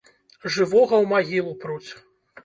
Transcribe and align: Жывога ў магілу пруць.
Жывога 0.53 0.95
ў 1.03 1.09
магілу 1.11 1.53
пруць. 1.65 1.89